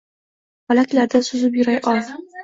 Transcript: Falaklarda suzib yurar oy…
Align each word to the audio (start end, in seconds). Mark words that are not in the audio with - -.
Falaklarda 0.71 1.21
suzib 1.27 1.59
yurar 1.59 1.85
oy… 1.93 2.01